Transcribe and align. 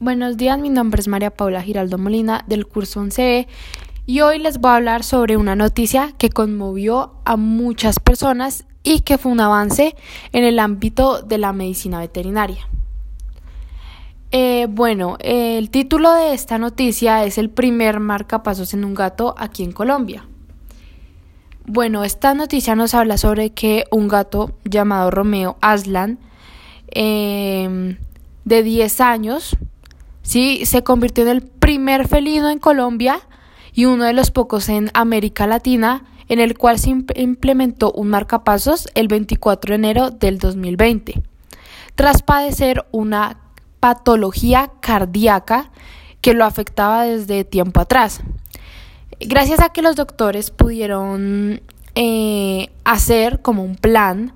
Buenos 0.00 0.36
días, 0.36 0.58
mi 0.58 0.70
nombre 0.70 1.00
es 1.00 1.06
María 1.06 1.30
Paula 1.30 1.62
Giraldo 1.62 1.98
Molina 1.98 2.42
del 2.48 2.66
curso 2.66 3.00
11E 3.00 3.46
y 4.06 4.20
hoy 4.22 4.40
les 4.40 4.58
voy 4.58 4.72
a 4.72 4.76
hablar 4.76 5.04
sobre 5.04 5.36
una 5.36 5.54
noticia 5.54 6.12
que 6.18 6.30
conmovió 6.30 7.14
a 7.24 7.36
muchas 7.36 8.00
personas 8.00 8.66
y 8.82 9.02
que 9.02 9.18
fue 9.18 9.30
un 9.30 9.38
avance 9.38 9.94
en 10.32 10.42
el 10.42 10.58
ámbito 10.58 11.22
de 11.22 11.38
la 11.38 11.52
medicina 11.52 12.00
veterinaria. 12.00 12.68
Eh, 14.32 14.66
bueno, 14.68 15.16
el 15.20 15.70
título 15.70 16.12
de 16.12 16.34
esta 16.34 16.58
noticia 16.58 17.24
es 17.24 17.38
el 17.38 17.48
primer 17.48 18.00
marcapasos 18.00 18.74
en 18.74 18.84
un 18.84 18.94
gato 18.94 19.36
aquí 19.38 19.62
en 19.62 19.70
Colombia. 19.70 20.26
Bueno, 21.66 22.02
esta 22.02 22.34
noticia 22.34 22.74
nos 22.74 22.94
habla 22.94 23.16
sobre 23.16 23.50
que 23.50 23.84
un 23.92 24.08
gato 24.08 24.56
llamado 24.64 25.12
Romeo 25.12 25.56
Aslan, 25.60 26.18
eh, 26.88 27.96
de 28.44 28.62
10 28.62 29.00
años, 29.00 29.56
¿sí? 30.24 30.66
se 30.66 30.82
convirtió 30.82 31.22
en 31.22 31.30
el 31.30 31.42
primer 31.42 32.08
felino 32.08 32.50
en 32.50 32.58
Colombia 32.58 33.20
y 33.72 33.84
uno 33.84 34.04
de 34.04 34.12
los 34.12 34.32
pocos 34.32 34.68
en 34.68 34.90
América 34.94 35.46
Latina 35.46 36.04
en 36.28 36.40
el 36.40 36.58
cual 36.58 36.78
se 36.78 36.90
implementó 36.90 37.92
un 37.92 38.08
marcapasos 38.08 38.88
el 38.94 39.06
24 39.08 39.72
de 39.72 39.74
enero 39.76 40.10
del 40.10 40.38
2020, 40.38 41.22
tras 41.94 42.22
padecer 42.22 42.86
una 42.90 43.38
patología 43.78 44.72
cardíaca 44.80 45.70
que 46.22 46.32
lo 46.32 46.46
afectaba 46.46 47.04
desde 47.04 47.44
tiempo 47.44 47.80
atrás. 47.80 48.22
Gracias 49.20 49.60
a 49.60 49.68
que 49.68 49.82
los 49.82 49.96
doctores 49.96 50.50
pudieron 50.50 51.60
eh, 51.94 52.70
hacer 52.84 53.42
como 53.42 53.62
un 53.62 53.76
plan 53.76 54.32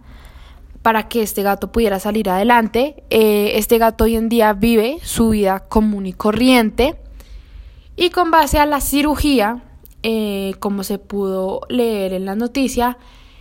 para 0.83 1.09
que 1.09 1.23
este 1.23 1.43
gato 1.43 1.73
pudiera 1.73 1.99
salir 1.99 2.31
adelante. 2.31 3.03
Eh, 3.11 3.53
este 3.55 3.79
gato 3.79 4.05
hoy 4.05 4.17
en 4.17 4.29
día 4.29 4.53
vive 4.53 4.99
su 5.03 5.31
vida 5.31 5.61
común 5.61 6.07
y 6.07 6.13
corriente. 6.13 6.97
Y 7.97 8.11
con 8.11 8.31
base 8.31 8.59
a 8.59 8.67
la 8.67 8.81
cirugía, 8.81 9.65
eh, 10.03 10.55
como 10.61 10.85
se 10.85 10.99
pudo 10.99 11.61
leer 11.69 12.13
en 12.13 12.25
la 12.25 12.37
noticia, 12.37 12.99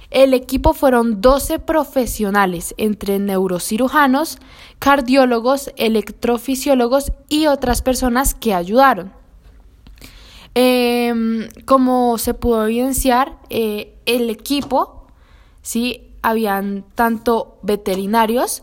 el 0.10 0.34
equipo 0.34 0.74
fueron 0.74 1.22
12 1.22 1.60
profesionales, 1.60 2.74
entre 2.78 3.20
neurocirujanos, 3.20 4.40
cardiólogos, 4.80 5.72
electrofisiólogos 5.76 7.12
y 7.30 7.48
otras 7.48 7.82
personas 7.82 8.34
que 8.34 8.54
ayudaron. 8.54 9.12
Em, 10.56 11.50
como 11.66 12.18
se 12.18 12.34
pudo 12.34 12.66
evidenciar, 12.66 13.38
eh, 13.50 13.94
el 14.06 14.30
equipo 14.30 14.98
¿sí? 15.68 16.07
Habían 16.22 16.84
tanto 16.96 17.58
veterinarios 17.62 18.62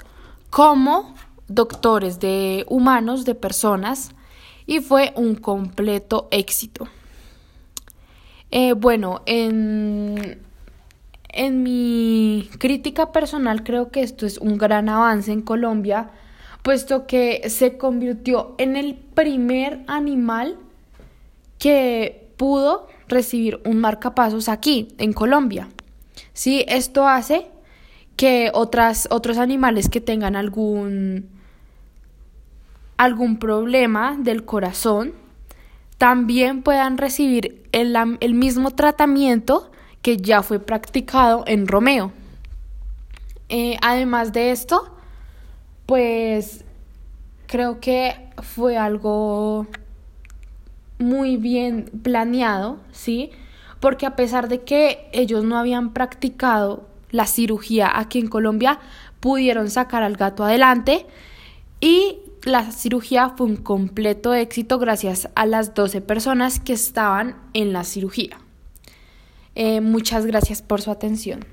como 0.51 1.15
doctores 1.49 2.21
de 2.21 2.65
humanos, 2.69 3.25
de 3.25 3.35
personas, 3.35 4.13
y 4.67 4.81
fue 4.81 5.13
un 5.17 5.35
completo 5.35 6.29
éxito. 6.31 6.89
Eh, 8.51 8.73
bueno, 8.73 9.23
en, 9.27 10.39
en 11.29 11.63
mi 11.63 12.49
crítica 12.59 13.13
personal 13.13 13.65
creo 13.65 13.91
que 13.91 14.03
esto 14.03 14.27
es 14.27 14.39
un 14.39 14.57
gran 14.57 14.89
avance 14.89 15.33
en 15.33 15.43
Colombia, 15.43 16.11
puesto 16.63 17.07
que 17.07 17.51
se 17.51 17.77
convirtió 17.77 18.55
en 18.59 18.77
el 18.77 18.95
primer 18.95 19.85
animal 19.87 20.57
que 21.59 22.31
pudo 22.37 22.89
recibir 23.09 23.61
un 23.65 23.79
marcapasos 23.79 24.49
aquí, 24.49 24.89
en 24.99 25.13
Colombia. 25.13 25.69
Sí, 26.35 26.65
esto 26.69 27.09
hace 27.09 27.47
que 28.17 28.51
otras, 28.53 29.09
otros 29.11 29.39
animales 29.39 29.89
que 29.89 30.01
tengan 30.01 30.37
algún, 30.37 31.29
algún 32.97 33.39
problema 33.39 34.17
del 34.19 34.45
corazón 34.45 35.15
también 35.97 36.63
puedan 36.63 36.99
recibir 36.99 37.63
el, 37.73 37.97
el 38.21 38.35
mismo 38.35 38.73
tratamiento 38.73 39.71
que 40.03 40.17
ya 40.17 40.43
fue 40.43 40.59
practicado 40.59 41.45
en 41.47 41.67
Romeo. 41.67 42.13
Eh, 43.49 43.77
además 43.81 44.33
de 44.33 44.51
esto, 44.51 44.95
pues 45.87 46.65
creo 47.47 47.81
que 47.81 48.15
fue 48.43 48.77
algo 48.77 49.67
muy 50.99 51.37
bien 51.37 51.85
planeado, 52.03 52.79
¿sí? 52.93 53.31
Porque 53.81 54.07
a 54.07 54.17
pesar 54.17 54.49
de 54.49 54.63
que 54.63 55.09
ellos 55.13 55.45
no 55.45 55.59
habían 55.59 55.93
practicado 55.93 56.89
la 57.11 57.27
cirugía 57.27 57.91
aquí 57.99 58.19
en 58.19 58.29
Colombia, 58.29 58.81
pudieron 59.21 59.71
sacar 59.71 60.03
al 60.03 60.17
gato 60.17 60.45
adelante 60.45 61.07
y 61.81 62.19
la 62.43 62.71
cirugía 62.73 63.31
fue 63.31 63.47
un 63.47 63.57
completo 63.57 64.35
éxito 64.35 64.79
gracias 64.79 65.29
a 65.35 65.47
las 65.47 65.75
12 65.75 66.01
personas 66.01 66.61
que 66.61 66.73
estaban 66.73 67.37
en 67.53 67.73
la 67.73 67.85
cirugía. 67.85 68.39
Eh, 69.55 69.81
muchas 69.81 70.27
gracias 70.27 70.61
por 70.63 70.83
su 70.83 70.91
atención. 70.91 71.45